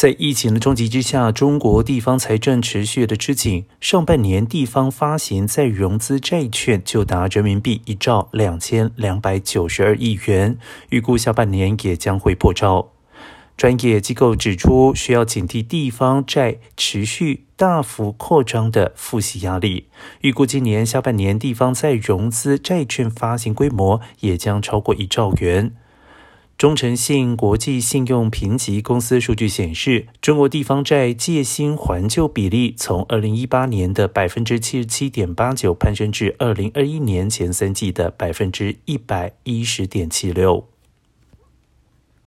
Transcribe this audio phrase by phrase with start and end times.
[0.00, 3.66] 在疫情的冲击之下，中国地方财政持续的吃紧。
[3.82, 10.56] 上半年地方发行再融资债券就达人民币一兆两千两百九十二亿元，
[10.88, 12.92] 预估下半年也将会破兆。
[13.58, 19.88] 专业机构指出，需要警惕地方债持续大幅扩张的付息压力。
[20.22, 25.74] 预估今年下半年地方再融资债券发行规模也将超过一兆元。
[26.60, 40.69] 中诚信国际信用评级公司数据显示，中国地方债借新还旧比例从二零一八年的百分之七十七点八九攀升至二零二一年前三季的百分之一百一十点七六。